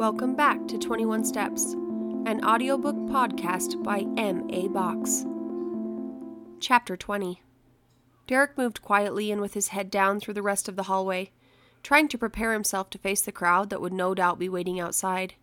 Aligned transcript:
Welcome 0.00 0.34
back 0.34 0.66
to 0.68 0.78
21 0.78 1.26
Steps, 1.26 1.74
an 2.24 2.42
audiobook 2.42 2.96
podcast 2.96 3.82
by 3.82 4.06
M.A. 4.16 4.66
Box. 4.68 5.26
Chapter 6.58 6.96
20 6.96 7.42
Derek 8.26 8.56
moved 8.56 8.80
quietly 8.80 9.30
and 9.30 9.42
with 9.42 9.52
his 9.52 9.68
head 9.68 9.90
down 9.90 10.18
through 10.18 10.32
the 10.32 10.40
rest 10.40 10.70
of 10.70 10.76
the 10.76 10.84
hallway, 10.84 11.32
trying 11.82 12.08
to 12.08 12.16
prepare 12.16 12.54
himself 12.54 12.88
to 12.88 12.96
face 12.98 13.20
the 13.20 13.30
crowd 13.30 13.68
that 13.68 13.82
would 13.82 13.92
no 13.92 14.14
doubt 14.14 14.38
be 14.38 14.48
waiting 14.48 14.80
outside. 14.80 15.34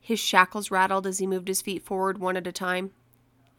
His 0.00 0.18
shackles 0.18 0.72
rattled 0.72 1.06
as 1.06 1.18
he 1.18 1.26
moved 1.28 1.46
his 1.46 1.62
feet 1.62 1.84
forward 1.84 2.18
one 2.18 2.36
at 2.36 2.48
a 2.48 2.52
time. 2.52 2.90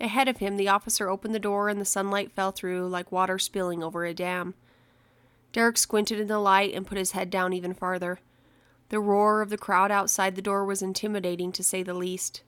Ahead 0.02 0.28
of 0.28 0.40
him, 0.40 0.58
the 0.58 0.68
officer 0.68 1.08
opened 1.08 1.34
the 1.34 1.40
door 1.40 1.70
and 1.70 1.80
the 1.80 1.86
sunlight 1.86 2.34
fell 2.34 2.52
through 2.52 2.90
like 2.90 3.10
water 3.10 3.40
spilling 3.40 3.82
over 3.82 4.04
a 4.04 4.14
dam. 4.14 4.54
Derek 5.54 5.78
squinted 5.78 6.20
in 6.20 6.28
the 6.28 6.40
light 6.40 6.74
and 6.74 6.86
put 6.86 6.98
his 6.98 7.12
head 7.12 7.30
down 7.30 7.54
even 7.54 7.74
farther. 7.74 8.20
The 8.90 9.00
roar 9.00 9.42
of 9.42 9.50
the 9.50 9.58
crowd 9.58 9.92
outside 9.92 10.36
the 10.36 10.42
door 10.42 10.66
was 10.66 10.82
intimidating 10.82 11.52
to 11.54 11.64
say 11.64 11.84
the 11.84 11.94
least. 11.94 12.44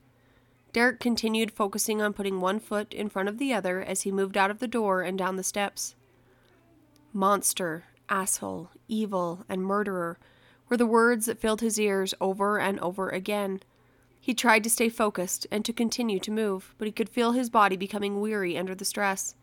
Derek 0.73 0.99
continued 0.99 1.51
focusing 1.51 2.01
on 2.01 2.13
putting 2.13 2.39
one 2.39 2.59
foot 2.59 2.93
in 2.93 3.09
front 3.09 3.29
of 3.29 3.37
the 3.37 3.53
other 3.53 3.81
as 3.81 4.01
he 4.01 4.11
moved 4.11 4.37
out 4.37 4.51
of 4.51 4.59
the 4.59 4.67
door 4.67 5.01
and 5.01 5.17
down 5.17 5.35
the 5.35 5.43
steps. 5.43 5.95
Monster, 7.13 7.85
asshole, 8.09 8.69
evil, 8.87 9.43
and 9.49 9.63
murderer 9.63 10.19
were 10.69 10.77
the 10.77 10.85
words 10.85 11.25
that 11.25 11.39
filled 11.39 11.61
his 11.61 11.79
ears 11.79 12.13
over 12.21 12.59
and 12.59 12.79
over 12.79 13.09
again. 13.09 13.61
He 14.19 14.33
tried 14.33 14.63
to 14.65 14.69
stay 14.69 14.89
focused 14.89 15.47
and 15.51 15.63
to 15.65 15.73
continue 15.73 16.19
to 16.19 16.31
move, 16.31 16.75
but 16.77 16.85
he 16.85 16.91
could 16.91 17.09
feel 17.09 17.31
his 17.31 17.49
body 17.49 17.77
becoming 17.77 18.19
weary 18.19 18.57
under 18.57 18.75
the 18.75 18.85
stress. 18.85 19.35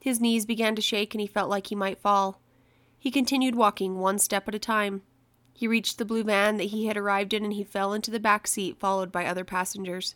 His 0.00 0.20
knees 0.20 0.46
began 0.46 0.74
to 0.74 0.82
shake 0.82 1.14
and 1.14 1.20
he 1.20 1.26
felt 1.26 1.50
like 1.50 1.66
he 1.66 1.74
might 1.74 2.00
fall. 2.00 2.40
He 2.98 3.10
continued 3.10 3.54
walking 3.54 3.98
one 3.98 4.18
step 4.18 4.48
at 4.48 4.54
a 4.54 4.58
time. 4.58 5.02
He 5.56 5.66
reached 5.66 5.96
the 5.96 6.04
blue 6.04 6.22
van 6.22 6.58
that 6.58 6.64
he 6.64 6.84
had 6.84 6.98
arrived 6.98 7.32
in 7.32 7.42
and 7.42 7.54
he 7.54 7.64
fell 7.64 7.94
into 7.94 8.10
the 8.10 8.20
back 8.20 8.46
seat, 8.46 8.78
followed 8.78 9.10
by 9.10 9.24
other 9.24 9.42
passengers. 9.42 10.14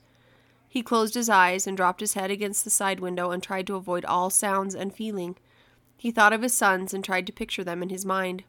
He 0.69 0.82
closed 0.82 1.14
his 1.14 1.30
eyes 1.30 1.66
and 1.66 1.78
dropped 1.78 2.00
his 2.00 2.12
head 2.12 2.30
against 2.30 2.62
the 2.62 2.69
side 2.69 3.00
window 3.00 3.30
and 3.30 3.42
tried 3.42 3.66
to 3.69 3.74
avoid 3.74 4.05
all 4.05 4.28
sounds 4.28 4.74
and 4.74 4.94
feeling. 4.94 5.38
He 5.97 6.10
thought 6.10 6.34
of 6.34 6.42
his 6.42 6.52
sons 6.52 6.92
and 6.92 7.02
tried 7.02 7.27
to 7.27 7.32
picture 7.32 7.64
them 7.64 7.82
in 7.82 7.88
his 7.88 8.05
mind. 8.05 8.44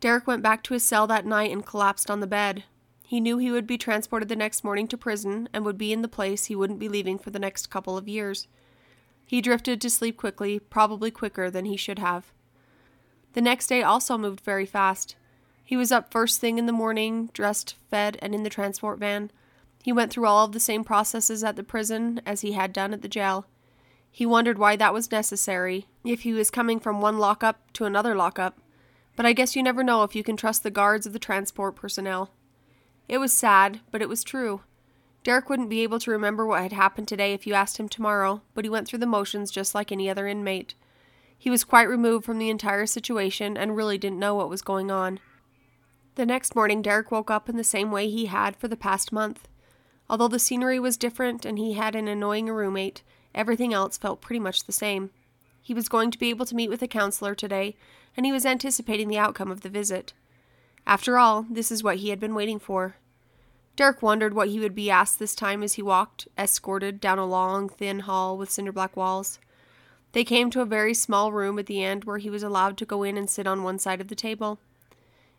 Derek 0.00 0.26
went 0.26 0.42
back 0.42 0.64
to 0.64 0.74
his 0.74 0.82
cell 0.82 1.06
that 1.06 1.26
night 1.26 1.52
and 1.52 1.64
collapsed 1.64 2.10
on 2.10 2.18
the 2.18 2.26
bed. 2.26 2.64
He 3.06 3.20
knew 3.20 3.38
he 3.38 3.52
would 3.52 3.66
be 3.66 3.78
transported 3.78 4.28
the 4.28 4.34
next 4.34 4.64
morning 4.64 4.88
to 4.88 4.98
prison 4.98 5.48
and 5.52 5.64
would 5.64 5.78
be 5.78 5.92
in 5.92 6.02
the 6.02 6.08
place 6.08 6.46
he 6.46 6.56
wouldn't 6.56 6.80
be 6.80 6.88
leaving 6.88 7.20
for 7.20 7.30
the 7.30 7.38
next 7.38 7.70
couple 7.70 7.96
of 7.96 8.08
years. 8.08 8.48
He 9.24 9.40
drifted 9.40 9.80
to 9.80 9.90
sleep 9.90 10.16
quickly, 10.16 10.58
probably 10.58 11.12
quicker 11.12 11.52
than 11.52 11.66
he 11.66 11.76
should 11.76 12.00
have. 12.00 12.32
The 13.34 13.40
next 13.40 13.68
day 13.68 13.84
also 13.84 14.18
moved 14.18 14.40
very 14.40 14.66
fast. 14.66 15.14
He 15.64 15.76
was 15.76 15.90
up 15.90 16.12
first 16.12 16.40
thing 16.40 16.58
in 16.58 16.66
the 16.66 16.72
morning, 16.72 17.30
dressed, 17.32 17.76
fed, 17.90 18.18
and 18.20 18.34
in 18.34 18.42
the 18.42 18.50
transport 18.50 18.98
van. 18.98 19.30
He 19.82 19.92
went 19.92 20.12
through 20.12 20.26
all 20.26 20.44
of 20.44 20.52
the 20.52 20.60
same 20.60 20.84
processes 20.84 21.42
at 21.42 21.56
the 21.56 21.62
prison 21.62 22.20
as 22.26 22.42
he 22.42 22.52
had 22.52 22.72
done 22.72 22.92
at 22.92 23.02
the 23.02 23.08
jail. 23.08 23.46
He 24.10 24.26
wondered 24.26 24.58
why 24.58 24.76
that 24.76 24.92
was 24.94 25.10
necessary, 25.10 25.86
if 26.04 26.22
he 26.22 26.32
was 26.32 26.50
coming 26.50 26.78
from 26.78 27.00
one 27.00 27.18
lockup 27.18 27.72
to 27.72 27.84
another 27.84 28.14
lockup. 28.14 28.60
But 29.16 29.26
I 29.26 29.32
guess 29.32 29.56
you 29.56 29.62
never 29.62 29.82
know 29.82 30.02
if 30.02 30.14
you 30.14 30.22
can 30.22 30.36
trust 30.36 30.62
the 30.62 30.70
guards 30.70 31.06
of 31.06 31.12
the 31.12 31.18
transport 31.18 31.76
personnel. 31.76 32.30
It 33.08 33.18
was 33.18 33.32
sad, 33.32 33.80
but 33.90 34.02
it 34.02 34.08
was 34.08 34.22
true. 34.22 34.60
Derek 35.24 35.48
wouldn't 35.48 35.70
be 35.70 35.82
able 35.82 35.98
to 36.00 36.10
remember 36.10 36.46
what 36.46 36.62
had 36.62 36.72
happened 36.72 37.08
today 37.08 37.32
if 37.32 37.46
you 37.46 37.54
asked 37.54 37.78
him 37.78 37.88
tomorrow, 37.88 38.42
but 38.54 38.64
he 38.64 38.68
went 38.68 38.86
through 38.86 38.98
the 38.98 39.06
motions 39.06 39.50
just 39.50 39.74
like 39.74 39.90
any 39.90 40.10
other 40.10 40.26
inmate. 40.26 40.74
He 41.36 41.50
was 41.50 41.64
quite 41.64 41.88
removed 41.88 42.24
from 42.24 42.38
the 42.38 42.50
entire 42.50 42.86
situation 42.86 43.56
and 43.56 43.76
really 43.76 43.98
didn't 43.98 44.18
know 44.18 44.34
what 44.34 44.50
was 44.50 44.62
going 44.62 44.90
on. 44.90 45.20
The 46.16 46.26
next 46.26 46.54
morning, 46.54 46.80
Derek 46.80 47.10
woke 47.10 47.30
up 47.30 47.48
in 47.48 47.56
the 47.56 47.64
same 47.64 47.90
way 47.90 48.08
he 48.08 48.26
had 48.26 48.54
for 48.54 48.68
the 48.68 48.76
past 48.76 49.10
month. 49.12 49.48
Although 50.08 50.28
the 50.28 50.38
scenery 50.38 50.78
was 50.78 50.96
different 50.96 51.44
and 51.44 51.58
he 51.58 51.72
had 51.72 51.96
an 51.96 52.06
annoying 52.06 52.46
roommate, 52.46 53.02
everything 53.34 53.74
else 53.74 53.98
felt 53.98 54.20
pretty 54.20 54.38
much 54.38 54.64
the 54.64 54.72
same. 54.72 55.10
He 55.60 55.74
was 55.74 55.88
going 55.88 56.10
to 56.12 56.18
be 56.18 56.30
able 56.30 56.46
to 56.46 56.54
meet 56.54 56.68
with 56.68 56.82
a 56.82 56.88
counselor 56.88 57.34
today, 57.34 57.74
and 58.16 58.24
he 58.24 58.32
was 58.32 58.46
anticipating 58.46 59.08
the 59.08 59.18
outcome 59.18 59.50
of 59.50 59.62
the 59.62 59.68
visit. 59.68 60.12
After 60.86 61.18
all, 61.18 61.46
this 61.50 61.72
is 61.72 61.82
what 61.82 61.96
he 61.96 62.10
had 62.10 62.20
been 62.20 62.34
waiting 62.34 62.60
for. 62.60 62.96
Derek 63.74 64.02
wondered 64.02 64.34
what 64.34 64.50
he 64.50 64.60
would 64.60 64.74
be 64.74 64.90
asked 64.90 65.18
this 65.18 65.34
time 65.34 65.64
as 65.64 65.72
he 65.72 65.82
walked, 65.82 66.28
escorted, 66.38 67.00
down 67.00 67.18
a 67.18 67.26
long, 67.26 67.68
thin 67.68 68.00
hall 68.00 68.38
with 68.38 68.50
cinder 68.50 68.70
black 68.70 68.96
walls. 68.96 69.40
They 70.12 70.22
came 70.22 70.48
to 70.50 70.60
a 70.60 70.66
very 70.66 70.94
small 70.94 71.32
room 71.32 71.58
at 71.58 71.66
the 71.66 71.82
end 71.82 72.04
where 72.04 72.18
he 72.18 72.30
was 72.30 72.44
allowed 72.44 72.76
to 72.78 72.86
go 72.86 73.02
in 73.02 73.16
and 73.16 73.28
sit 73.28 73.48
on 73.48 73.64
one 73.64 73.80
side 73.80 74.00
of 74.00 74.06
the 74.06 74.14
table. 74.14 74.60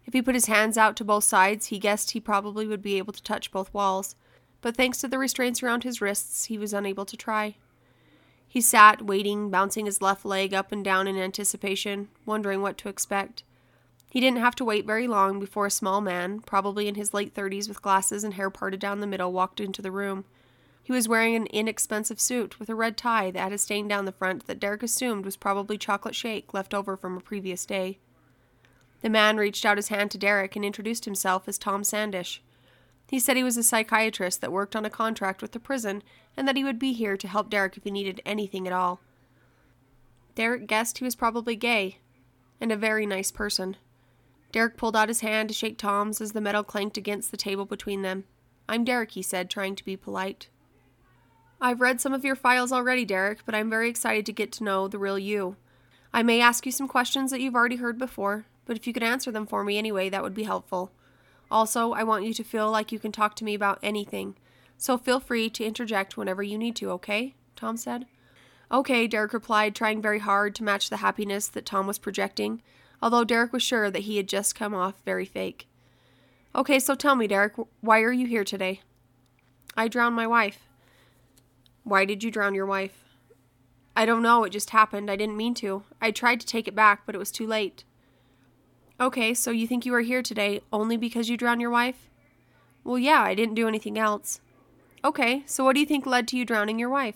If 0.06 0.14
he 0.14 0.22
put 0.22 0.36
his 0.36 0.46
hands 0.46 0.78
out 0.78 0.96
to 0.98 1.04
both 1.04 1.24
sides, 1.24 1.68
he 1.68 1.80
guessed 1.80 2.12
he 2.12 2.20
probably 2.20 2.68
would 2.68 2.82
be 2.82 2.98
able 2.98 3.14
to 3.14 3.24
touch 3.24 3.52
both 3.52 3.74
walls, 3.74 4.16
but 4.62 4.76
thanks 4.76 5.00
to 5.00 5.08
the 5.08 5.18
restraints 5.18 5.62
around 5.62 5.84
his 5.84 6.02
wrists, 6.02 6.46
he 6.46 6.58
was 6.58 6.74
unable 6.74 7.06
to 7.06 7.18
try. 7.18 7.56
He 8.48 8.62
sat, 8.62 9.02
waiting, 9.02 9.50
bouncing 9.50 9.86
his 9.86 10.02
left 10.02 10.24
leg 10.24 10.54
up 10.54 10.72
and 10.72 10.84
down 10.84 11.08
in 11.08 11.18
anticipation, 11.18 12.08
wondering 12.26 12.62
what 12.62 12.78
to 12.80 12.90
expect. 12.90 13.44
He 14.10 14.22
didn't 14.22 14.40
have 14.40 14.56
to 14.56 14.64
wait 14.64 14.86
very 14.86 15.08
long 15.08 15.40
before 15.42 15.66
a 15.66 15.72
small 15.72 16.00
man, 16.00 16.40
probably 16.40 16.88
in 16.88 16.96
his 16.96 17.14
late 17.14 17.34
thirties 17.34 17.68
with 17.68 17.82
glasses 17.82 18.24
and 18.24 18.36
hair 18.36 18.50
parted 18.50 18.80
down 18.80 19.02
the 19.02 19.08
middle, 19.08 19.34
walked 19.34 19.60
into 19.60 19.82
the 19.82 19.92
room. 19.92 20.24
He 20.82 20.94
was 20.94 21.10
wearing 21.10 21.36
an 21.36 21.48
inexpensive 21.48 22.22
suit 22.22 22.60
with 22.60 22.70
a 22.70 22.76
red 22.76 22.96
tie 22.96 23.32
that 23.32 23.40
had 23.40 23.52
a 23.52 23.58
stain 23.58 23.88
down 23.88 24.06
the 24.06 24.12
front 24.12 24.48
that 24.48 24.60
Derek 24.60 24.84
assumed 24.84 25.26
was 25.26 25.36
probably 25.36 25.78
chocolate 25.78 26.16
shake 26.16 26.54
left 26.54 26.74
over 26.74 26.96
from 26.96 27.18
a 27.18 27.22
previous 27.22 27.66
day. 27.66 27.98
The 29.02 29.10
man 29.10 29.38
reached 29.38 29.66
out 29.66 29.78
his 29.78 29.90
hand 29.90 30.12
to 30.12 30.18
Derek 30.18 30.56
and 30.56 30.66
introduced 30.66 31.06
himself 31.06 31.48
as 31.48 31.58
Tom 31.58 31.84
Sandish. 31.84 32.40
He 33.10 33.20
said 33.20 33.38
he 33.38 33.44
was 33.44 33.58
a 33.58 33.64
psychiatrist 33.64 34.42
that 34.42 34.52
worked 34.52 34.76
on 34.76 34.86
a 34.86 34.90
contract 34.90 35.42
with 35.42 35.52
the 35.52 35.60
prison 35.60 36.02
and 36.36 36.48
that 36.48 36.58
he 36.58 36.64
would 36.64 36.80
be 36.80 36.94
here 36.94 37.16
to 37.18 37.28
help 37.28 37.50
Derek 37.50 37.78
if 37.78 37.84
he 37.84 37.92
needed 37.92 38.22
anything 38.26 38.68
at 38.68 38.74
all. 38.74 39.00
Derek 40.34 40.68
guessed 40.68 40.98
he 40.98 41.06
was 41.06 41.16
probably 41.16 41.56
gay 41.56 42.00
and 42.60 42.72
a 42.72 42.78
very 42.78 43.06
nice 43.06 43.32
person. 43.32 43.78
Derek 44.52 44.78
pulled 44.78 44.96
out 44.96 45.10
his 45.10 45.22
hand 45.22 45.50
to 45.50 45.56
shake 45.56 45.78
Tom's 45.78 46.22
as 46.22 46.32
the 46.32 46.42
metal 46.42 46.64
clanked 46.64 46.98
against 46.98 47.32
the 47.32 47.38
table 47.38 47.66
between 47.66 48.02
them. 48.02 48.24
I'm 48.68 48.84
Derek, 48.84 49.12
he 49.12 49.22
said, 49.22 49.50
trying 49.50 49.76
to 49.76 49.86
be 49.86 49.98
polite. 49.98 50.50
I've 51.62 51.82
read 51.82 52.02
some 52.02 52.14
of 52.14 52.26
your 52.26 52.36
files 52.36 52.72
already, 52.72 53.06
Derek, 53.06 53.46
but 53.46 53.56
I'm 53.56 53.70
very 53.70 53.90
excited 53.90 54.26
to 54.26 54.34
get 54.34 54.52
to 54.54 54.64
know 54.64 54.88
the 54.88 54.98
real 54.98 55.20
you. 55.20 55.58
I 56.14 56.24
may 56.24 56.42
ask 56.42 56.66
you 56.66 56.72
some 56.72 56.88
questions 56.88 57.32
that 57.32 57.42
you've 57.42 57.56
already 57.56 57.76
heard 57.78 57.98
before, 57.98 58.46
but 58.66 58.76
if 58.76 58.88
you 58.88 58.94
could 58.94 59.04
answer 59.04 59.32
them 59.32 59.46
for 59.46 59.64
me 59.64 59.78
anyway, 59.78 60.10
that 60.10 60.24
would 60.24 60.34
be 60.34 60.44
helpful. 60.44 60.92
Also, 61.50 61.94
I 61.94 62.04
want 62.04 62.26
you 62.26 62.34
to 62.34 62.44
feel 62.44 62.72
like 62.72 62.92
you 62.92 63.00
can 63.00 63.12
talk 63.12 63.36
to 63.36 63.44
me 63.44 63.54
about 63.54 63.80
anything, 63.84 64.36
so 64.78 64.98
feel 64.98 65.20
free 65.20 65.50
to 65.52 65.66
interject 65.66 66.18
whenever 66.18 66.44
you 66.44 66.58
need 66.58 66.76
to, 66.78 66.90
okay? 66.92 67.36
Tom 67.56 67.78
said. 67.78 68.06
Okay, 68.72 69.08
Derek 69.08 69.34
replied, 69.34 69.76
trying 69.76 70.02
very 70.02 70.20
hard 70.20 70.56
to 70.56 70.64
match 70.64 70.90
the 70.90 70.98
happiness 70.98 71.48
that 71.48 71.66
Tom 71.66 71.86
was 71.86 72.00
projecting, 72.00 72.62
although 73.02 73.24
Derek 73.24 73.54
was 73.54 73.62
sure 73.64 73.92
that 73.92 74.04
he 74.04 74.18
had 74.18 74.28
just 74.28 74.56
come 74.56 74.74
off 74.74 74.96
very 75.06 75.26
fake. 75.26 75.68
Okay, 76.56 76.80
so 76.80 76.96
tell 76.96 77.16
me, 77.16 77.28
Derek, 77.28 77.54
why 77.82 78.02
are 78.02 78.12
you 78.12 78.26
here 78.26 78.44
today? 78.44 78.82
I 79.78 79.88
drowned 79.88 80.16
my 80.16 80.26
wife. 80.26 80.68
Why 81.84 82.06
did 82.06 82.24
you 82.24 82.32
drown 82.32 82.56
your 82.56 82.66
wife? 82.66 83.04
I 83.96 84.06
don't 84.06 84.24
know, 84.24 84.44
it 84.44 84.50
just 84.50 84.72
happened. 84.72 85.12
I 85.12 85.16
didn't 85.16 85.38
mean 85.38 85.54
to. 85.56 85.84
I 86.02 86.12
tried 86.12 86.40
to 86.42 86.48
take 86.48 86.68
it 86.68 86.76
back, 86.76 87.04
but 87.06 87.14
it 87.14 87.20
was 87.20 87.32
too 87.32 87.46
late. 87.46 87.84
Okay, 89.00 89.34
so 89.34 89.52
you 89.52 89.68
think 89.68 89.86
you 89.86 89.94
are 89.94 90.02
here 90.02 90.22
today 90.22 90.62
only 90.72 90.96
because 90.96 91.30
you 91.30 91.36
drowned 91.36 91.60
your 91.60 91.70
wife? 91.70 92.10
Well, 92.86 92.98
yeah, 92.98 93.22
I 93.22 93.36
didn't 93.36 93.56
do 93.56 93.68
anything 93.68 93.98
else. 93.98 94.40
Okay, 95.04 95.44
so 95.46 95.66
what 95.66 95.74
do 95.74 95.82
you 95.82 95.86
think 95.86 96.06
led 96.06 96.30
to 96.30 96.38
you 96.38 96.46
drowning 96.46 96.80
your 96.80 96.90
wife? 96.90 97.16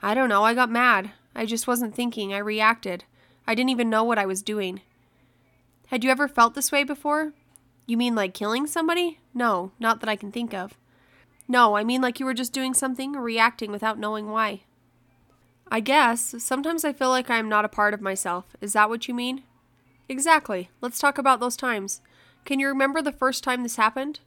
I 0.00 0.14
don't 0.14 0.28
know, 0.28 0.44
I 0.44 0.54
got 0.54 0.70
mad. 0.70 1.10
I 1.34 1.44
just 1.44 1.66
wasn't 1.66 1.96
thinking, 1.96 2.32
I 2.32 2.38
reacted. 2.38 3.04
I 3.48 3.56
didn't 3.56 3.70
even 3.70 3.90
know 3.90 4.04
what 4.04 4.18
I 4.18 4.26
was 4.26 4.42
doing. 4.42 4.80
Had 5.88 6.04
you 6.04 6.10
ever 6.10 6.28
felt 6.28 6.54
this 6.54 6.70
way 6.70 6.84
before? 6.84 7.32
You 7.84 7.96
mean 7.96 8.14
like 8.14 8.32
killing 8.32 8.68
somebody? 8.68 9.18
No, 9.34 9.72
not 9.80 10.00
that 10.00 10.08
I 10.08 10.16
can 10.16 10.30
think 10.30 10.54
of. 10.54 10.78
No, 11.48 11.76
I 11.76 11.82
mean 11.82 12.00
like 12.00 12.20
you 12.20 12.26
were 12.26 12.32
just 12.32 12.52
doing 12.52 12.74
something 12.74 13.12
reacting 13.14 13.72
without 13.72 13.98
knowing 13.98 14.30
why. 14.30 14.62
I 15.68 15.80
guess. 15.80 16.36
Sometimes 16.38 16.84
I 16.84 16.92
feel 16.92 17.10
like 17.10 17.28
I 17.28 17.38
am 17.38 17.48
not 17.48 17.64
a 17.64 17.68
part 17.68 17.92
of 17.92 18.00
myself. 18.00 18.56
Is 18.60 18.72
that 18.74 18.88
what 18.88 19.08
you 19.08 19.14
mean? 19.14 19.42
Exactly. 20.08 20.70
Let's 20.80 20.98
talk 20.98 21.18
about 21.18 21.40
those 21.40 21.56
times. 21.56 22.00
Can 22.44 22.58
you 22.58 22.68
remember 22.68 23.00
the 23.00 23.12
first 23.12 23.44
time 23.44 23.62
this 23.62 23.76
happened? 23.76 24.20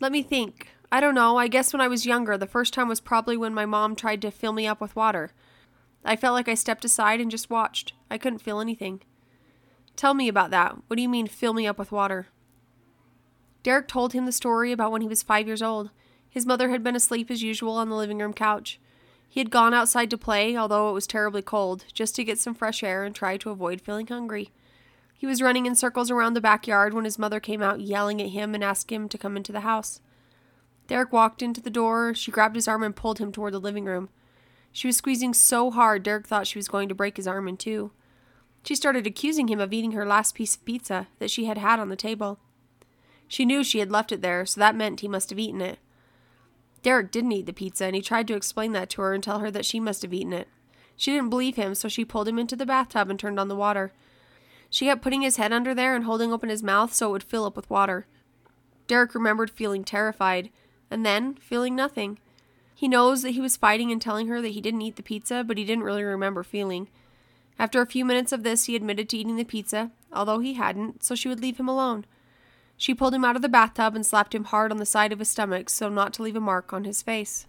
Let 0.00 0.12
me 0.12 0.22
think. 0.22 0.68
I 0.90 1.00
don't 1.00 1.14
know. 1.14 1.36
I 1.36 1.48
guess 1.48 1.72
when 1.72 1.80
I 1.80 1.88
was 1.88 2.06
younger, 2.06 2.38
the 2.38 2.46
first 2.46 2.72
time 2.72 2.88
was 2.88 3.00
probably 3.00 3.36
when 3.36 3.54
my 3.54 3.66
mom 3.66 3.96
tried 3.96 4.22
to 4.22 4.30
fill 4.30 4.52
me 4.52 4.66
up 4.66 4.80
with 4.80 4.96
water. 4.96 5.30
I 6.04 6.16
felt 6.16 6.34
like 6.34 6.48
I 6.48 6.54
stepped 6.54 6.84
aside 6.84 7.20
and 7.20 7.30
just 7.30 7.50
watched. 7.50 7.92
I 8.10 8.18
couldn't 8.18 8.38
feel 8.38 8.60
anything. 8.60 9.02
Tell 9.96 10.14
me 10.14 10.28
about 10.28 10.50
that. 10.50 10.76
What 10.86 10.96
do 10.96 11.02
you 11.02 11.08
mean, 11.08 11.26
fill 11.26 11.52
me 11.52 11.66
up 11.66 11.78
with 11.78 11.92
water? 11.92 12.28
Derek 13.62 13.88
told 13.88 14.12
him 14.12 14.26
the 14.26 14.32
story 14.32 14.70
about 14.70 14.92
when 14.92 15.02
he 15.02 15.08
was 15.08 15.22
five 15.22 15.46
years 15.46 15.62
old. 15.62 15.90
His 16.30 16.46
mother 16.46 16.68
had 16.68 16.84
been 16.84 16.94
asleep 16.94 17.30
as 17.30 17.42
usual 17.42 17.72
on 17.72 17.88
the 17.88 17.96
living 17.96 18.18
room 18.18 18.32
couch. 18.32 18.78
He 19.28 19.40
had 19.40 19.50
gone 19.50 19.74
outside 19.74 20.10
to 20.10 20.18
play, 20.18 20.56
although 20.56 20.88
it 20.90 20.94
was 20.94 21.06
terribly 21.06 21.42
cold, 21.42 21.84
just 21.92 22.14
to 22.16 22.24
get 22.24 22.38
some 22.38 22.54
fresh 22.54 22.82
air 22.82 23.04
and 23.04 23.14
try 23.14 23.36
to 23.38 23.50
avoid 23.50 23.80
feeling 23.80 24.06
hungry. 24.06 24.50
He 25.16 25.26
was 25.26 25.40
running 25.40 25.66
in 25.66 25.74
circles 25.74 26.10
around 26.10 26.34
the 26.34 26.40
backyard 26.40 26.92
when 26.92 27.04
his 27.04 27.18
mother 27.18 27.40
came 27.40 27.62
out 27.62 27.80
yelling 27.80 28.20
at 28.20 28.30
him 28.30 28.54
and 28.54 28.62
asked 28.62 28.90
him 28.90 29.08
to 29.08 29.18
come 29.18 29.36
into 29.36 29.52
the 29.52 29.60
house. 29.60 30.00
Derek 30.88 31.12
walked 31.12 31.42
into 31.42 31.60
the 31.60 31.70
door. 31.70 32.14
She 32.14 32.30
grabbed 32.30 32.54
his 32.54 32.68
arm 32.68 32.82
and 32.82 32.94
pulled 32.94 33.18
him 33.18 33.32
toward 33.32 33.54
the 33.54 33.58
living 33.58 33.86
room. 33.86 34.08
She 34.72 34.86
was 34.86 34.96
squeezing 34.96 35.32
so 35.32 35.70
hard, 35.70 36.02
Derek 36.02 36.26
thought 36.26 36.46
she 36.46 36.58
was 36.58 36.68
going 36.68 36.88
to 36.90 36.94
break 36.94 37.16
his 37.16 37.26
arm 37.26 37.48
in 37.48 37.56
two. 37.56 37.92
She 38.62 38.74
started 38.74 39.06
accusing 39.06 39.48
him 39.48 39.58
of 39.58 39.72
eating 39.72 39.92
her 39.92 40.04
last 40.04 40.34
piece 40.34 40.54
of 40.54 40.64
pizza 40.64 41.08
that 41.18 41.30
she 41.30 41.46
had 41.46 41.56
had 41.56 41.80
on 41.80 41.88
the 41.88 41.96
table. 41.96 42.38
She 43.26 43.44
knew 43.44 43.64
she 43.64 43.78
had 43.78 43.90
left 43.90 44.12
it 44.12 44.22
there, 44.22 44.44
so 44.44 44.60
that 44.60 44.76
meant 44.76 45.00
he 45.00 45.08
must 45.08 45.30
have 45.30 45.38
eaten 45.38 45.60
it. 45.60 45.78
Derek 46.82 47.10
didn't 47.10 47.32
eat 47.32 47.46
the 47.46 47.52
pizza, 47.52 47.86
and 47.86 47.96
he 47.96 48.02
tried 48.02 48.28
to 48.28 48.34
explain 48.34 48.72
that 48.72 48.90
to 48.90 49.02
her 49.02 49.14
and 49.14 49.24
tell 49.24 49.38
her 49.38 49.50
that 49.50 49.64
she 49.64 49.80
must 49.80 50.02
have 50.02 50.12
eaten 50.12 50.32
it. 50.32 50.48
She 50.94 51.12
didn't 51.12 51.30
believe 51.30 51.56
him, 51.56 51.74
so 51.74 51.88
she 51.88 52.04
pulled 52.04 52.28
him 52.28 52.38
into 52.38 52.54
the 52.54 52.66
bathtub 52.66 53.10
and 53.10 53.18
turned 53.18 53.40
on 53.40 53.48
the 53.48 53.56
water. 53.56 53.92
She 54.76 54.84
kept 54.84 55.00
putting 55.00 55.22
his 55.22 55.38
head 55.38 55.54
under 55.54 55.74
there 55.74 55.96
and 55.96 56.04
holding 56.04 56.34
open 56.34 56.50
his 56.50 56.62
mouth 56.62 56.92
so 56.92 57.08
it 57.08 57.12
would 57.12 57.22
fill 57.22 57.46
up 57.46 57.56
with 57.56 57.70
water. 57.70 58.06
Derek 58.86 59.14
remembered 59.14 59.48
feeling 59.48 59.84
terrified, 59.84 60.50
and 60.90 61.02
then 61.02 61.36
feeling 61.36 61.74
nothing. 61.74 62.18
He 62.74 62.86
knows 62.86 63.22
that 63.22 63.30
he 63.30 63.40
was 63.40 63.56
fighting 63.56 63.90
and 63.90 64.02
telling 64.02 64.28
her 64.28 64.42
that 64.42 64.50
he 64.50 64.60
didn't 64.60 64.82
eat 64.82 64.96
the 64.96 65.02
pizza, 65.02 65.42
but 65.42 65.56
he 65.56 65.64
didn't 65.64 65.84
really 65.84 66.02
remember 66.02 66.42
feeling. 66.42 66.90
After 67.58 67.80
a 67.80 67.86
few 67.86 68.04
minutes 68.04 68.32
of 68.32 68.42
this, 68.42 68.66
he 68.66 68.76
admitted 68.76 69.08
to 69.08 69.16
eating 69.16 69.36
the 69.36 69.44
pizza, 69.44 69.92
although 70.12 70.40
he 70.40 70.52
hadn't, 70.52 71.02
so 71.02 71.14
she 71.14 71.28
would 71.28 71.40
leave 71.40 71.56
him 71.56 71.68
alone. 71.68 72.04
She 72.76 72.94
pulled 72.94 73.14
him 73.14 73.24
out 73.24 73.34
of 73.34 73.40
the 73.40 73.48
bathtub 73.48 73.94
and 73.94 74.04
slapped 74.04 74.34
him 74.34 74.44
hard 74.44 74.70
on 74.70 74.76
the 74.76 74.84
side 74.84 75.10
of 75.10 75.20
his 75.20 75.30
stomach 75.30 75.70
so 75.70 75.88
not 75.88 76.12
to 76.12 76.22
leave 76.22 76.36
a 76.36 76.40
mark 76.40 76.74
on 76.74 76.84
his 76.84 77.00
face. 77.00 77.46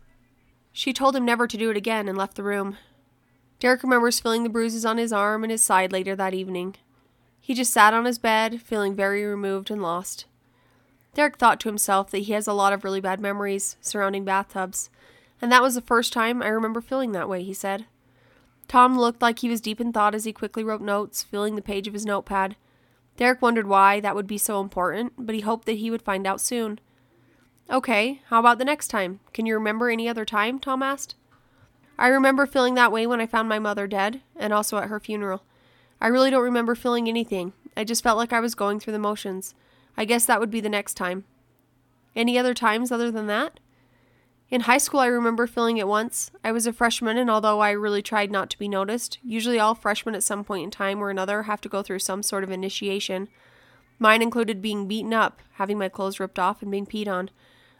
She 0.71 0.93
told 0.93 1.13
him 1.13 1.25
never 1.25 1.45
to 1.45 1.57
do 1.57 1.71
it 1.71 1.75
again 1.75 2.07
and 2.07 2.17
left 2.17 2.37
the 2.37 2.43
room. 2.43 2.77
Derek 3.59 3.83
remembers 3.83 4.21
feeling 4.21 4.43
the 4.43 4.49
bruises 4.49 4.85
on 4.85 4.97
his 4.97 5.11
arm 5.11 5.43
and 5.43 5.51
his 5.51 5.61
side 5.61 5.91
later 5.91 6.15
that 6.15 6.33
evening. 6.33 6.77
He 7.47 7.53
just 7.53 7.71
sat 7.71 7.93
on 7.93 8.03
his 8.03 8.19
bed, 8.19 8.61
feeling 8.61 8.93
very 8.93 9.23
removed 9.23 9.71
and 9.71 9.81
lost. 9.81 10.25
Derek 11.13 11.37
thought 11.37 11.61
to 11.61 11.69
himself 11.69 12.11
that 12.11 12.23
he 12.23 12.33
has 12.33 12.45
a 12.45 12.51
lot 12.51 12.73
of 12.73 12.83
really 12.83 12.99
bad 12.99 13.21
memories 13.21 13.77
surrounding 13.79 14.25
bathtubs, 14.25 14.89
and 15.41 15.49
that 15.49 15.61
was 15.61 15.73
the 15.73 15.81
first 15.81 16.11
time 16.11 16.43
I 16.43 16.49
remember 16.49 16.81
feeling 16.81 17.13
that 17.13 17.29
way, 17.29 17.43
he 17.43 17.53
said. 17.53 17.85
Tom 18.67 18.99
looked 18.99 19.21
like 19.21 19.39
he 19.39 19.47
was 19.47 19.61
deep 19.61 19.79
in 19.79 19.93
thought 19.93 20.13
as 20.13 20.25
he 20.25 20.33
quickly 20.33 20.61
wrote 20.61 20.81
notes, 20.81 21.23
filling 21.23 21.55
the 21.55 21.61
page 21.61 21.87
of 21.87 21.93
his 21.93 22.05
notepad. 22.05 22.57
Derek 23.15 23.41
wondered 23.41 23.67
why 23.67 24.01
that 24.01 24.13
would 24.13 24.27
be 24.27 24.37
so 24.37 24.59
important, 24.59 25.13
but 25.17 25.33
he 25.33 25.39
hoped 25.39 25.67
that 25.67 25.77
he 25.77 25.89
would 25.89 26.01
find 26.01 26.27
out 26.27 26.41
soon. 26.41 26.81
Okay, 27.69 28.23
how 28.25 28.41
about 28.41 28.57
the 28.57 28.65
next 28.65 28.89
time? 28.89 29.21
Can 29.31 29.45
you 29.45 29.53
remember 29.53 29.89
any 29.89 30.09
other 30.09 30.25
time? 30.25 30.59
Tom 30.59 30.83
asked. 30.83 31.15
I 31.97 32.07
remember 32.07 32.45
feeling 32.45 32.75
that 32.75 32.91
way 32.91 33.07
when 33.07 33.21
I 33.21 33.25
found 33.25 33.47
my 33.47 33.57
mother 33.57 33.87
dead, 33.87 34.19
and 34.35 34.51
also 34.51 34.79
at 34.79 34.89
her 34.89 34.99
funeral. 34.99 35.43
I 35.99 36.07
really 36.07 36.29
don't 36.29 36.43
remember 36.43 36.75
feeling 36.75 37.07
anything. 37.07 37.53
I 37.75 37.83
just 37.83 38.03
felt 38.03 38.17
like 38.17 38.33
I 38.33 38.39
was 38.39 38.55
going 38.55 38.79
through 38.79 38.93
the 38.93 38.99
motions. 38.99 39.55
I 39.95 40.05
guess 40.05 40.25
that 40.25 40.39
would 40.39 40.51
be 40.51 40.61
the 40.61 40.69
next 40.69 40.93
time. 40.95 41.25
Any 42.15 42.37
other 42.37 42.53
times 42.53 42.91
other 42.91 43.11
than 43.11 43.27
that? 43.27 43.59
In 44.49 44.61
high 44.61 44.77
school, 44.77 45.01
I 45.01 45.07
remember 45.07 45.45
feeling 45.45 45.77
it 45.77 45.87
once. 45.87 46.31
I 46.43 46.53
was 46.53 46.65
a 46.65 46.71
freshman, 46.71 47.17
and 47.17 47.29
although 47.29 47.59
I 47.59 47.71
really 47.71 48.01
tried 48.01 48.31
not 48.31 48.49
to 48.51 48.57
be 48.57 48.69
noticed, 48.69 49.17
usually 49.21 49.59
all 49.59 49.75
freshmen 49.75 50.15
at 50.15 50.23
some 50.23 50.45
point 50.45 50.63
in 50.63 50.71
time 50.71 50.99
or 50.99 51.09
another 51.09 51.43
have 51.43 51.59
to 51.61 51.69
go 51.69 51.83
through 51.83 51.99
some 51.99 52.23
sort 52.23 52.45
of 52.45 52.51
initiation. 52.51 53.27
Mine 53.99 54.21
included 54.21 54.61
being 54.61 54.87
beaten 54.87 55.13
up, 55.13 55.41
having 55.55 55.77
my 55.77 55.89
clothes 55.89 56.19
ripped 56.19 56.39
off, 56.39 56.61
and 56.61 56.71
being 56.71 56.85
peed 56.85 57.09
on. 57.09 57.29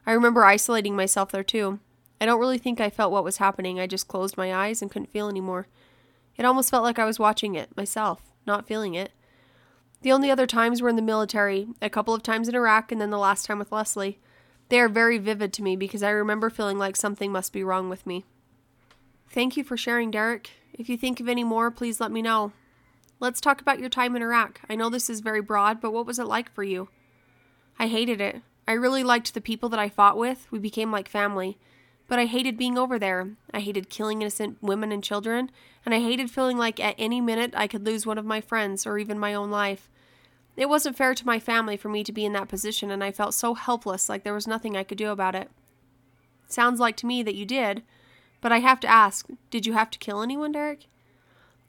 I 0.05 0.11
remember 0.11 0.43
isolating 0.43 0.95
myself 0.95 1.31
there 1.31 1.43
too. 1.43 1.79
I 2.19 2.25
don't 2.25 2.39
really 2.39 2.57
think 2.57 2.81
I 2.81 2.89
felt 2.89 3.13
what 3.13 3.23
was 3.23 3.37
happening, 3.37 3.79
I 3.79 3.87
just 3.87 4.07
closed 4.07 4.35
my 4.35 4.53
eyes 4.53 4.81
and 4.81 4.91
couldn't 4.91 5.11
feel 5.11 5.29
anymore. 5.29 5.67
It 6.37 6.45
almost 6.45 6.69
felt 6.69 6.83
like 6.83 6.99
I 6.99 7.05
was 7.05 7.19
watching 7.19 7.55
it, 7.55 7.75
myself, 7.75 8.21
not 8.45 8.67
feeling 8.67 8.93
it. 8.93 9.11
The 10.01 10.11
only 10.11 10.29
other 10.29 10.45
times 10.45 10.81
were 10.81 10.89
in 10.89 10.95
the 10.95 11.01
military, 11.01 11.67
a 11.81 11.89
couple 11.89 12.13
of 12.13 12.23
times 12.23 12.47
in 12.47 12.55
Iraq, 12.55 12.91
and 12.91 13.01
then 13.01 13.09
the 13.09 13.17
last 13.17 13.45
time 13.45 13.59
with 13.59 13.71
Leslie. 13.71 14.19
They 14.69 14.79
are 14.79 14.89
very 14.89 15.17
vivid 15.17 15.53
to 15.53 15.63
me 15.63 15.75
because 15.75 16.03
I 16.03 16.09
remember 16.09 16.49
feeling 16.49 16.77
like 16.77 16.95
something 16.95 17.31
must 17.31 17.53
be 17.53 17.63
wrong 17.63 17.89
with 17.89 18.05
me. 18.05 18.25
Thank 19.29 19.57
you 19.57 19.63
for 19.63 19.77
sharing, 19.77 20.11
Derek. 20.11 20.51
If 20.73 20.89
you 20.89 20.97
think 20.97 21.19
of 21.19 21.27
any 21.27 21.43
more, 21.43 21.71
please 21.71 21.99
let 21.99 22.11
me 22.11 22.21
know. 22.21 22.51
Let's 23.19 23.41
talk 23.41 23.61
about 23.61 23.79
your 23.79 23.89
time 23.89 24.15
in 24.15 24.21
Iraq. 24.21 24.61
I 24.69 24.75
know 24.75 24.89
this 24.89 25.09
is 25.09 25.21
very 25.21 25.41
broad, 25.41 25.81
but 25.81 25.91
what 25.91 26.05
was 26.05 26.19
it 26.19 26.27
like 26.27 26.53
for 26.53 26.63
you? 26.63 26.89
I 27.79 27.87
hated 27.87 28.21
it. 28.21 28.41
I 28.67 28.73
really 28.73 29.03
liked 29.03 29.33
the 29.33 29.41
people 29.41 29.69
that 29.69 29.79
I 29.79 29.89
fought 29.89 30.17
with. 30.17 30.47
We 30.51 30.59
became 30.59 30.91
like 30.91 31.07
family. 31.07 31.57
But 32.07 32.19
I 32.19 32.25
hated 32.25 32.57
being 32.57 32.77
over 32.77 32.97
there. 32.97 33.31
I 33.53 33.59
hated 33.59 33.89
killing 33.89 34.21
innocent 34.21 34.57
women 34.61 34.91
and 34.91 35.03
children, 35.03 35.51
and 35.85 35.93
I 35.93 35.99
hated 35.99 36.31
feeling 36.31 36.57
like 36.57 36.79
at 36.79 36.95
any 36.97 37.19
minute 37.19 37.53
I 37.55 37.67
could 37.67 37.85
lose 37.85 38.05
one 38.05 38.17
of 38.17 38.25
my 38.25 38.41
friends 38.41 38.85
or 38.85 38.97
even 38.97 39.19
my 39.19 39.33
own 39.33 39.51
life. 39.51 39.89
It 40.55 40.69
wasn't 40.69 40.97
fair 40.97 41.13
to 41.13 41.25
my 41.25 41.39
family 41.39 41.77
for 41.77 41.89
me 41.89 42.03
to 42.03 42.11
be 42.11 42.25
in 42.25 42.33
that 42.33 42.47
position, 42.47 42.89
and 42.89 43.03
I 43.03 43.11
felt 43.11 43.33
so 43.33 43.53
helpless, 43.53 44.09
like 44.09 44.23
there 44.23 44.33
was 44.33 44.47
nothing 44.47 44.75
I 44.75 44.83
could 44.83 44.97
do 44.97 45.11
about 45.11 45.35
it. 45.35 45.51
Sounds 46.47 46.79
like 46.79 46.95
to 46.97 47.05
me 47.05 47.21
that 47.23 47.35
you 47.35 47.45
did, 47.45 47.83
but 48.41 48.51
I 48.51 48.59
have 48.59 48.79
to 48.81 48.87
ask 48.87 49.27
did 49.49 49.65
you 49.65 49.73
have 49.73 49.91
to 49.91 49.99
kill 49.99 50.21
anyone, 50.21 50.53
Derek? 50.53 50.85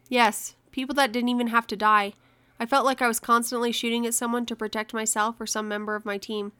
Yes, 0.08 0.54
people 0.70 0.94
that 0.94 1.12
didn't 1.12 1.28
even 1.28 1.48
have 1.48 1.66
to 1.66 1.76
die. 1.76 2.14
I 2.60 2.66
felt 2.66 2.86
like 2.86 3.02
I 3.02 3.08
was 3.08 3.20
constantly 3.20 3.72
shooting 3.72 4.06
at 4.06 4.14
someone 4.14 4.46
to 4.46 4.56
protect 4.56 4.94
myself 4.94 5.40
or 5.40 5.46
some 5.46 5.68
member 5.68 5.94
of 5.94 6.06
my 6.06 6.16
team. 6.16 6.52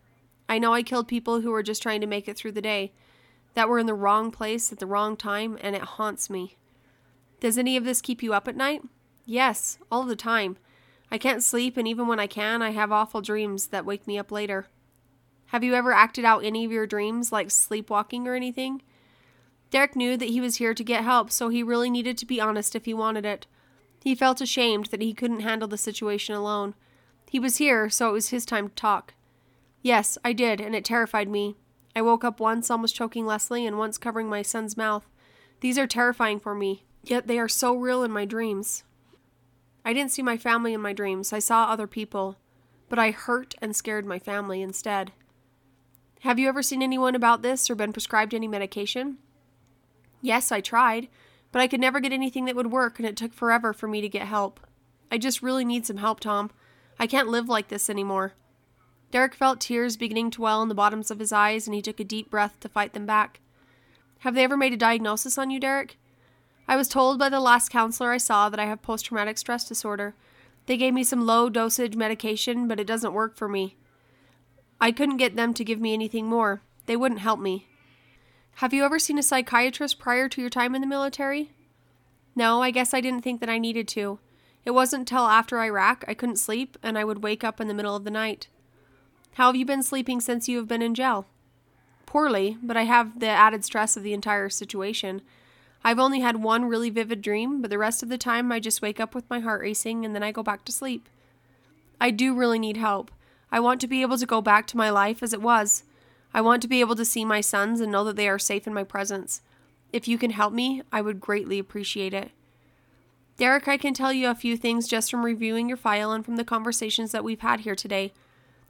I 0.49 0.59
know 0.59 0.75
I 0.75 0.83
killed 0.83 1.09
people 1.09 1.41
who 1.41 1.51
were 1.51 1.63
just 1.63 1.83
trying 1.83 2.01
to 2.01 2.07
make 2.07 2.29
it 2.29 2.37
through 2.37 2.53
the 2.53 2.63
day, 2.63 2.93
that 3.59 3.69
were 3.69 3.81
in 3.81 3.87
the 3.87 3.93
wrong 3.95 4.31
place 4.31 4.71
at 4.71 4.79
the 4.79 4.87
wrong 4.87 5.17
time, 5.17 5.59
and 5.61 5.75
it 5.75 5.83
haunts 5.83 6.31
me. 6.31 6.57
Does 7.41 7.59
any 7.59 7.77
of 7.77 7.85
this 7.85 8.01
keep 8.01 8.23
you 8.23 8.33
up 8.33 8.47
at 8.47 8.55
night? 8.55 8.83
Yes, 9.27 9.81
all 9.91 10.05
the 10.05 10.15
time. 10.15 10.59
I 11.11 11.19
can't 11.19 11.43
sleep, 11.43 11.77
and 11.77 11.89
even 11.89 12.07
when 12.07 12.21
I 12.21 12.29
can, 12.29 12.63
I 12.63 12.71
have 12.71 12.93
awful 12.93 13.21
dreams 13.21 13.67
that 13.67 13.85
wake 13.85 14.07
me 14.07 14.17
up 14.17 14.31
later. 14.31 14.69
Have 15.47 15.65
you 15.65 15.75
ever 15.75 15.93
acted 15.93 16.25
out 16.25 16.45
any 16.45 16.65
of 16.65 16.71
your 16.71 16.87
dreams, 16.87 17.33
like 17.33 17.51
sleepwalking 17.51 18.29
or 18.29 18.37
anything? 18.37 18.81
Derek 19.71 19.97
knew 19.97 20.17
that 20.17 20.29
he 20.29 20.41
was 20.41 20.59
here 20.59 20.73
to 20.73 20.85
get 20.85 21.03
help, 21.03 21.33
so 21.33 21.49
he 21.49 21.65
really 21.65 21.91
needed 21.91 22.17
to 22.19 22.27
be 22.27 22.41
honest 22.41 22.77
if 22.77 22.85
he 22.85 22.95
wanted 22.95 23.27
it. 23.27 23.49
He 24.05 24.15
felt 24.15 24.41
ashamed 24.41 24.87
that 24.93 25.03
he 25.03 25.13
couldn't 25.13 25.41
handle 25.41 25.67
the 25.67 25.77
situation 25.77 26.37
alone. 26.37 26.77
He 27.29 27.41
was 27.41 27.57
here, 27.57 27.91
so 27.91 28.09
it 28.09 28.13
was 28.13 28.29
his 28.29 28.47
time 28.47 28.69
to 28.69 28.75
talk. 28.77 29.15
Yes, 29.83 30.17
I 30.25 30.33
did, 30.33 30.61
and 30.61 30.77
it 30.77 30.85
terrified 30.85 31.29
me. 31.29 31.57
I 31.95 32.03
woke 32.03 32.25
up 32.25 32.41
once 32.41 32.71
almost 32.71 32.95
choking 32.95 33.27
Leslie 33.27 33.67
and 33.67 33.79
once 33.79 33.99
covering 33.99 34.29
my 34.29 34.43
son's 34.43 34.77
mouth. 34.77 35.09
These 35.61 35.79
are 35.79 35.87
terrifying 35.87 36.39
for 36.39 36.55
me, 36.55 36.85
yet 37.03 37.27
they 37.27 37.39
are 37.39 37.49
so 37.49 37.75
real 37.75 38.03
in 38.03 38.11
my 38.11 38.25
dreams. 38.25 38.85
I 39.85 39.93
didn't 39.93 40.13
see 40.13 40.23
my 40.23 40.37
family 40.37 40.75
in 40.75 40.81
my 40.81 40.93
dreams, 40.93 41.33
I 41.33 41.39
saw 41.39 41.65
other 41.65 41.87
people, 41.87 42.37
but 42.89 42.99
I 42.99 43.11
hurt 43.11 43.55
and 43.61 43.75
scared 43.75 44.07
my 44.07 44.19
family 44.19 44.63
instead. 44.63 45.13
Have 46.21 46.39
you 46.39 46.49
ever 46.49 46.63
seen 46.63 46.83
anyone 46.83 47.15
about 47.15 47.43
this 47.43 47.71
or 47.71 47.75
been 47.75 47.93
prescribed 47.93 48.35
any 48.35 48.49
medication? 48.49 49.19
Yes, 50.21 50.51
I 50.51 50.61
tried, 50.61 51.09
but 51.53 51.63
I 51.63 51.69
could 51.69 51.81
never 51.81 52.01
get 52.01 52.13
anything 52.13 52.45
that 52.47 52.57
would 52.57 52.73
work, 52.73 52.99
and 52.99 53.07
it 53.07 53.17
took 53.17 53.33
forever 53.33 53.73
for 53.73 53.89
me 53.89 54.01
to 54.01 54.09
get 54.09 54.27
help. 54.27 54.61
I 55.11 55.19
just 55.19 55.43
really 55.43 55.65
need 55.65 55.87
some 55.87 55.99
help, 55.99 56.21
Tom. 56.21 56.51
I 56.99 57.07
can't 57.07 57.29
live 57.29 57.49
like 57.49 57.69
this 57.69 57.89
anymore. 57.89 58.35
Derek 59.11 59.35
felt 59.35 59.61
tears 59.61 59.97
beginning 59.97 60.31
to 60.33 60.43
well 60.43 60.63
in 60.63 60.69
the 60.69 60.75
bottoms 60.75 61.11
of 61.11 61.19
his 61.19 61.33
eyes, 61.33 61.67
and 61.67 61.75
he 61.75 61.83
took 61.83 61.99
a 61.99 62.05
deep 62.05 62.31
breath 62.31 62.61
to 62.61 62.69
fight 62.69 62.93
them 62.93 63.07
back. 63.07 63.41
Have 64.21 64.35
they 64.35 64.45
ever 64.45 64.57
made 64.57 64.73
a 64.73 64.77
diagnosis 64.77 65.39
on 65.39 65.51
you, 65.51 65.59
Derek? 65.59 65.97
I 66.67 66.77
was 66.77 66.89
told 66.89 67.19
by 67.19 67.29
the 67.29 67.41
last 67.41 67.71
counselor 67.71 68.13
I 68.13 68.19
saw 68.19 68.51
that 68.51 68.61
I 68.61 68.67
have 68.67 68.83
post 68.83 69.07
traumatic 69.07 69.39
stress 69.39 69.67
disorder. 69.67 70.15
They 70.67 70.77
gave 70.77 70.93
me 70.93 71.05
some 71.05 71.25
low 71.25 71.49
dosage 71.49 71.97
medication, 71.97 72.69
but 72.69 72.79
it 72.79 72.87
doesn't 72.87 73.15
work 73.15 73.37
for 73.37 73.49
me. 73.49 73.77
I 74.81 74.93
couldn't 74.93 75.17
get 75.17 75.35
them 75.35 75.55
to 75.55 75.65
give 75.65 75.81
me 75.81 75.95
anything 75.95 76.27
more. 76.27 76.61
They 76.85 76.97
wouldn't 76.97 77.21
help 77.21 77.41
me. 77.41 77.67
Have 78.57 78.75
you 78.75 78.85
ever 78.85 78.99
seen 78.99 79.19
a 79.19 79.23
psychiatrist 79.23 79.99
prior 79.99 80.29
to 80.29 80.41
your 80.41 80.51
time 80.51 80.75
in 80.75 80.83
the 80.83 80.87
military? 80.87 81.53
No, 82.37 82.61
I 82.61 82.71
guess 82.71 82.93
I 82.93 83.01
didn't 83.01 83.23
think 83.23 83.41
that 83.41 83.49
I 83.49 83.59
needed 83.59 83.89
to. 83.89 84.19
It 84.65 84.73
wasn't 84.73 85.01
until 85.11 85.27
after 85.27 85.59
Iraq 85.59 86.05
I 86.07 86.15
couldn't 86.15 86.37
sleep 86.37 86.77
and 86.83 86.99
I 86.99 87.05
would 87.05 87.23
wake 87.23 87.43
up 87.43 87.61
in 87.61 87.69
the 87.69 87.75
middle 87.75 87.97
of 87.97 88.05
the 88.05 88.11
night. 88.11 88.49
How 89.35 89.47
have 89.47 89.57
you 89.57 89.65
been 89.65 89.83
sleeping 89.83 90.21
since 90.21 90.49
you 90.49 90.57
have 90.59 90.69
been 90.69 90.83
in 90.83 90.95
jail? 90.95 91.27
Poorly, 92.07 92.57
but 92.63 92.77
I 92.77 92.85
have 92.85 93.21
the 93.21 93.29
added 93.29 93.65
stress 93.65 93.97
of 93.97 94.03
the 94.03 94.15
entire 94.15 94.49
situation. 94.49 95.23
I've 95.85 95.99
only 95.99 96.21
had 96.21 96.43
one 96.43 96.65
really 96.65 96.91
vivid 96.91 97.23
dream, 97.23 97.61
but 97.61 97.71
the 97.71 97.79
rest 97.79 98.03
of 98.03 98.09
the 98.09 98.19
time 98.19 98.51
I 98.51 98.61
just 98.61 98.83
wake 98.83 98.99
up 98.99 99.15
with 99.15 99.29
my 99.31 99.41
heart 99.41 99.61
racing 99.61 100.05
and 100.05 100.15
then 100.15 100.23
I 100.23 100.33
go 100.33 100.43
back 100.43 100.65
to 100.65 100.73
sleep. 100.73 101.09
I 102.01 102.11
do 102.11 102.35
really 102.35 102.59
need 102.59 102.77
help. 102.77 103.11
I 103.51 103.61
want 103.61 103.81
to 103.81 103.87
be 103.87 104.03
able 104.03 104.19
to 104.19 104.27
go 104.27 104.41
back 104.41 104.67
to 104.69 104.77
my 104.77 104.91
life 104.91 105.23
as 105.23 105.33
it 105.33 105.43
was. 105.43 105.85
I 106.35 106.41
want 106.41 106.63
to 106.63 106.69
be 106.69 106.81
able 106.81 106.97
to 106.97 107.05
see 107.05 107.25
my 107.25 107.41
sons 107.41 107.81
and 107.81 107.91
know 107.91 108.05
that 108.05 108.17
they 108.17 108.29
are 108.29 108.39
safe 108.39 108.67
in 108.67 108.75
my 108.75 108.85
presence. 108.85 109.41
If 109.93 110.07
you 110.07 110.19
can 110.19 110.31
help 110.31 110.53
me, 110.53 110.83
I 110.93 111.01
would 111.01 111.21
greatly 111.21 111.59
appreciate 111.59 112.13
it. 112.13 112.31
Derek, 113.39 113.69
I 113.69 113.77
can 113.77 113.95
tell 113.95 114.13
you 114.13 114.29
a 114.29 114.35
few 114.35 114.57
things 114.57 114.89
just 114.89 115.11
from 115.11 115.25
reviewing 115.25 115.69
your 115.69 115.77
file 115.77 116.13
and 116.13 116.25
from 116.25 116.37
the 116.37 116.45
conversations 116.45 117.13
that 117.13 117.25
we've 117.25 117.41
had 117.41 117.61
here 117.61 117.77
today. 117.77 118.13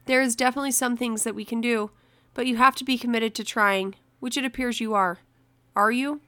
There 0.09 0.23
is 0.23 0.35
definitely 0.35 0.71
some 0.71 0.97
things 0.97 1.25
that 1.25 1.35
we 1.35 1.45
can 1.45 1.61
do, 1.61 1.91
but 2.33 2.47
you 2.47 2.57
have 2.57 2.75
to 2.77 2.85
be 2.85 2.97
committed 2.97 3.35
to 3.35 3.45
trying, 3.45 3.95
which 4.21 4.39
it 4.39 4.45
appears 4.45 4.81
you 4.81 4.95
are. 4.95 5.19
Are 5.77 5.93
you? 5.93 6.23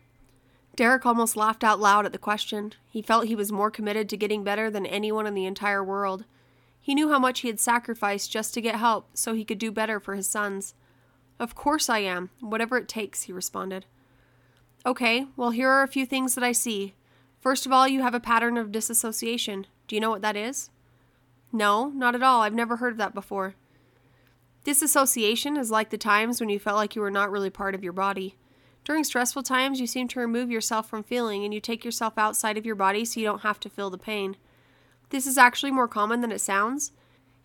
Derek 0.76 1.06
almost 1.06 1.34
laughed 1.34 1.64
out 1.64 1.80
loud 1.80 2.04
at 2.04 2.12
the 2.12 2.18
question. 2.18 2.74
He 2.90 3.00
felt 3.00 3.26
he 3.26 3.34
was 3.34 3.50
more 3.50 3.70
committed 3.70 4.06
to 4.10 4.18
getting 4.18 4.44
better 4.44 4.68
than 4.70 4.84
anyone 4.84 5.26
in 5.26 5.32
the 5.32 5.46
entire 5.46 5.82
world. 5.82 6.26
He 6.78 6.94
knew 6.94 7.08
how 7.08 7.18
much 7.18 7.40
he 7.40 7.48
had 7.48 7.58
sacrificed 7.58 8.30
just 8.30 8.52
to 8.52 8.60
get 8.60 8.74
help 8.74 9.08
so 9.14 9.32
he 9.32 9.46
could 9.46 9.58
do 9.58 9.72
better 9.72 9.98
for 9.98 10.14
his 10.14 10.28
sons. 10.28 10.74
Of 11.38 11.54
course 11.54 11.88
I 11.88 12.00
am, 12.00 12.28
whatever 12.40 12.76
it 12.76 12.86
takes, 12.86 13.22
he 13.22 13.32
responded. 13.32 13.86
Okay, 14.84 15.26
well, 15.38 15.52
here 15.52 15.70
are 15.70 15.82
a 15.82 15.88
few 15.88 16.04
things 16.04 16.34
that 16.34 16.44
I 16.44 16.52
see. 16.52 16.92
First 17.40 17.64
of 17.64 17.72
all, 17.72 17.88
you 17.88 18.02
have 18.02 18.14
a 18.14 18.20
pattern 18.20 18.58
of 18.58 18.72
disassociation. 18.72 19.66
Do 19.88 19.96
you 19.96 20.02
know 20.02 20.10
what 20.10 20.20
that 20.20 20.36
is? 20.36 20.68
No, 21.50 21.88
not 21.88 22.14
at 22.14 22.22
all. 22.22 22.42
I've 22.42 22.52
never 22.52 22.76
heard 22.76 22.92
of 22.92 22.98
that 22.98 23.14
before. 23.14 23.54
Disassociation 24.64 25.56
is 25.56 25.70
like 25.70 25.90
the 25.90 25.98
times 25.98 26.38
when 26.38 26.50
you 26.50 26.58
felt 26.58 26.76
like 26.76 26.94
you 26.94 27.02
were 27.02 27.10
not 27.10 27.30
really 27.30 27.50
part 27.50 27.74
of 27.74 27.82
your 27.82 27.92
body. 27.92 28.36
During 28.84 29.04
stressful 29.04 29.42
times, 29.42 29.80
you 29.80 29.86
seem 29.86 30.08
to 30.08 30.20
remove 30.20 30.50
yourself 30.50 30.88
from 30.88 31.02
feeling 31.02 31.44
and 31.44 31.54
you 31.54 31.60
take 31.60 31.84
yourself 31.84 32.18
outside 32.18 32.58
of 32.58 32.66
your 32.66 32.74
body 32.74 33.04
so 33.04 33.20
you 33.20 33.26
don't 33.26 33.42
have 33.42 33.60
to 33.60 33.70
feel 33.70 33.90
the 33.90 33.98
pain. 33.98 34.36
This 35.10 35.26
is 35.26 35.38
actually 35.38 35.70
more 35.70 35.88
common 35.88 36.20
than 36.20 36.32
it 36.32 36.40
sounds. 36.40 36.92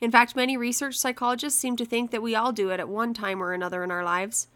In 0.01 0.11
fact, 0.11 0.35
many 0.35 0.57
research 0.57 0.97
psychologists 0.97 1.59
seem 1.59 1.75
to 1.77 1.85
think 1.85 2.11
that 2.11 2.21
we 2.21 2.35
all 2.35 2.51
do 2.51 2.69
it 2.69 2.79
at 2.79 2.89
one 2.89 3.13
time 3.13 3.41
or 3.41 3.53
another 3.53 3.83
in 3.83 3.91
our 3.91 4.03
lives. 4.03 4.47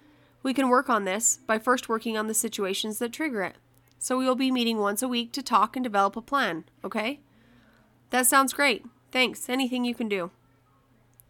We 0.44 0.54
can 0.54 0.70
work 0.70 0.90
on 0.90 1.06
this 1.06 1.40
by 1.48 1.60
first 1.60 1.90
working 1.90 2.18
on 2.18 2.28
the 2.28 2.34
situations 2.34 3.00
that 3.00 3.14
trigger 3.14 3.42
it. 3.44 3.56
So 3.98 4.18
we 4.18 4.26
will 4.26 4.36
be 4.36 4.52
meeting 4.52 4.78
once 4.78 5.02
a 5.02 5.08
week 5.08 5.32
to 5.34 5.44
talk 5.44 5.76
and 5.76 5.84
develop 5.84 6.16
a 6.16 6.22
plan, 6.22 6.66
okay? 6.84 7.20
That 8.12 8.28
sounds 8.28 8.54
great. 8.54 8.86
Thanks. 9.12 9.50
Anything 9.50 9.86
you 9.86 9.96
can 9.96 10.08
do. 10.08 10.32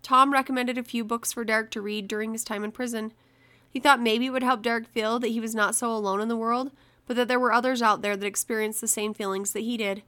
Tom 0.01 0.31
recommended 0.33 0.77
a 0.77 0.83
few 0.83 1.03
books 1.03 1.33
for 1.33 1.43
Derek 1.43 1.71
to 1.71 1.81
read 1.81 2.07
during 2.07 2.31
his 2.31 2.43
time 2.43 2.63
in 2.63 2.71
prison. 2.71 3.13
He 3.69 3.79
thought 3.79 4.01
maybe 4.01 4.27
it 4.27 4.31
would 4.31 4.43
help 4.43 4.61
Derek 4.61 4.87
feel 4.87 5.19
that 5.19 5.29
he 5.29 5.39
was 5.39 5.53
not 5.53 5.75
so 5.75 5.93
alone 5.93 6.21
in 6.21 6.27
the 6.27 6.35
world, 6.35 6.71
but 7.05 7.15
that 7.15 7.27
there 7.27 7.39
were 7.39 7.53
others 7.53 7.81
out 7.81 8.01
there 8.01 8.15
that 8.15 8.25
experienced 8.25 8.81
the 8.81 8.87
same 8.87 9.13
feelings 9.13 9.53
that 9.53 9.61
he 9.61 9.77
did. 9.77 10.03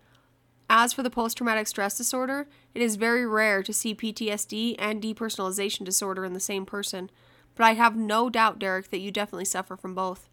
As 0.69 0.93
for 0.93 1.03
the 1.03 1.09
post 1.09 1.37
traumatic 1.37 1.67
stress 1.67 1.97
disorder, 1.97 2.47
it 2.73 2.81
is 2.81 2.95
very 2.95 3.27
rare 3.27 3.61
to 3.61 3.73
see 3.73 3.93
PTSD 3.93 4.75
and 4.79 5.01
depersonalization 5.01 5.83
disorder 5.83 6.23
in 6.23 6.33
the 6.33 6.39
same 6.39 6.65
person, 6.65 7.09
but 7.55 7.65
I 7.65 7.73
have 7.73 7.95
no 7.95 8.29
doubt, 8.29 8.59
Derek, 8.59 8.89
that 8.89 9.01
you 9.01 9.11
definitely 9.11 9.45
suffer 9.45 9.75
from 9.75 9.93
both. 9.93 10.29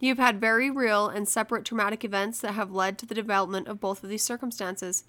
You've 0.00 0.18
had 0.18 0.40
very 0.40 0.68
real 0.68 1.08
and 1.08 1.28
separate 1.28 1.64
traumatic 1.64 2.04
events 2.04 2.40
that 2.40 2.54
have 2.54 2.72
led 2.72 2.98
to 2.98 3.06
the 3.06 3.14
development 3.14 3.68
of 3.68 3.78
both 3.78 4.02
of 4.02 4.10
these 4.10 4.24
circumstances. 4.24 5.04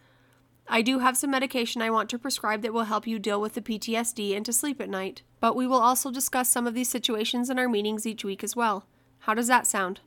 I 0.67 0.81
do 0.81 0.99
have 0.99 1.17
some 1.17 1.31
medication 1.31 1.81
I 1.81 1.89
want 1.89 2.09
to 2.09 2.17
prescribe 2.17 2.61
that 2.61 2.73
will 2.73 2.85
help 2.85 3.05
you 3.05 3.19
deal 3.19 3.41
with 3.41 3.53
the 3.53 3.61
PTSD 3.61 4.35
and 4.35 4.45
to 4.45 4.53
sleep 4.53 4.79
at 4.79 4.89
night, 4.89 5.21
but 5.39 5.55
we 5.55 5.67
will 5.67 5.79
also 5.79 6.09
discuss 6.09 6.49
some 6.49 6.65
of 6.65 6.73
these 6.73 6.89
situations 6.89 7.49
in 7.49 7.59
our 7.59 7.67
meetings 7.67 8.05
each 8.05 8.23
week 8.23 8.43
as 8.43 8.55
well. 8.55 8.85
How 9.19 9.33
does 9.33 9.47
that 9.47 9.67
sound? 9.67 9.99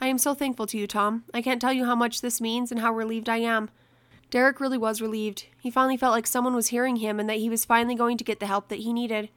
I 0.00 0.08
am 0.08 0.18
so 0.18 0.34
thankful 0.34 0.66
to 0.66 0.78
you, 0.78 0.86
Tom. 0.86 1.24
I 1.32 1.40
can't 1.40 1.60
tell 1.60 1.72
you 1.72 1.84
how 1.84 1.94
much 1.94 2.20
this 2.20 2.40
means 2.40 2.70
and 2.70 2.80
how 2.80 2.92
relieved 2.92 3.28
I 3.28 3.38
am. 3.38 3.70
Derek 4.30 4.60
really 4.60 4.78
was 4.78 5.00
relieved. 5.00 5.46
He 5.60 5.70
finally 5.70 5.96
felt 5.96 6.12
like 6.12 6.26
someone 6.26 6.54
was 6.54 6.68
hearing 6.68 6.96
him 6.96 7.20
and 7.20 7.28
that 7.30 7.38
he 7.38 7.48
was 7.48 7.64
finally 7.64 7.94
going 7.94 8.18
to 8.18 8.24
get 8.24 8.40
the 8.40 8.46
help 8.46 8.68
that 8.68 8.80
he 8.80 8.92
needed. 8.92 9.30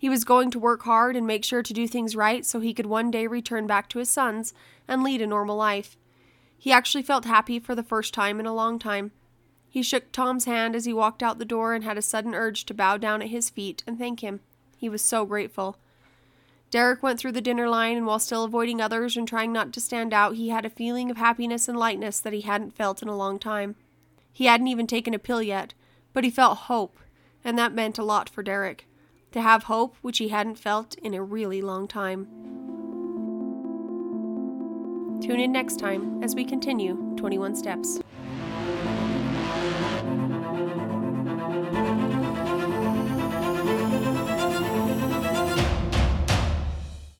He 0.00 0.08
was 0.08 0.24
going 0.24 0.50
to 0.52 0.58
work 0.58 0.82
hard 0.82 1.14
and 1.14 1.26
make 1.26 1.44
sure 1.44 1.62
to 1.62 1.72
do 1.72 1.86
things 1.86 2.16
right 2.16 2.44
so 2.44 2.58
he 2.58 2.74
could 2.74 2.86
one 2.86 3.10
day 3.10 3.26
return 3.26 3.66
back 3.66 3.88
to 3.90 3.98
his 3.98 4.10
sons 4.10 4.54
and 4.88 5.02
lead 5.02 5.22
a 5.22 5.26
normal 5.26 5.56
life. 5.56 5.96
He 6.58 6.72
actually 6.72 7.02
felt 7.02 7.24
happy 7.24 7.60
for 7.60 7.74
the 7.74 7.84
first 7.84 8.14
time 8.14 8.40
in 8.40 8.46
a 8.46 8.54
long 8.54 8.78
time. 8.78 9.12
He 9.72 9.82
shook 9.82 10.12
Tom's 10.12 10.44
hand 10.44 10.76
as 10.76 10.84
he 10.84 10.92
walked 10.92 11.22
out 11.22 11.38
the 11.38 11.46
door 11.46 11.72
and 11.72 11.82
had 11.82 11.96
a 11.96 12.02
sudden 12.02 12.34
urge 12.34 12.66
to 12.66 12.74
bow 12.74 12.98
down 12.98 13.22
at 13.22 13.30
his 13.30 13.48
feet 13.48 13.82
and 13.86 13.98
thank 13.98 14.20
him. 14.20 14.40
He 14.76 14.90
was 14.90 15.00
so 15.00 15.24
grateful. 15.24 15.78
Derek 16.70 17.02
went 17.02 17.18
through 17.18 17.32
the 17.32 17.40
dinner 17.40 17.70
line, 17.70 17.96
and 17.96 18.04
while 18.04 18.18
still 18.18 18.44
avoiding 18.44 18.82
others 18.82 19.16
and 19.16 19.26
trying 19.26 19.50
not 19.50 19.72
to 19.72 19.80
stand 19.80 20.12
out, 20.12 20.34
he 20.34 20.50
had 20.50 20.66
a 20.66 20.70
feeling 20.70 21.10
of 21.10 21.16
happiness 21.16 21.68
and 21.68 21.78
lightness 21.78 22.20
that 22.20 22.34
he 22.34 22.42
hadn't 22.42 22.76
felt 22.76 23.00
in 23.00 23.08
a 23.08 23.16
long 23.16 23.38
time. 23.38 23.76
He 24.30 24.44
hadn't 24.44 24.68
even 24.68 24.86
taken 24.86 25.14
a 25.14 25.18
pill 25.18 25.42
yet, 25.42 25.72
but 26.12 26.22
he 26.22 26.30
felt 26.30 26.68
hope, 26.68 26.98
and 27.42 27.58
that 27.58 27.72
meant 27.72 27.96
a 27.96 28.04
lot 28.04 28.28
for 28.28 28.42
Derek. 28.42 28.86
To 29.30 29.40
have 29.40 29.64
hope, 29.64 29.96
which 30.02 30.18
he 30.18 30.28
hadn't 30.28 30.58
felt 30.58 30.96
in 30.96 31.14
a 31.14 31.22
really 31.22 31.62
long 31.62 31.88
time. 31.88 32.26
Tune 35.22 35.40
in 35.40 35.50
next 35.50 35.78
time 35.78 36.22
as 36.22 36.34
we 36.34 36.44
continue 36.44 37.14
21 37.16 37.56
Steps. 37.56 38.00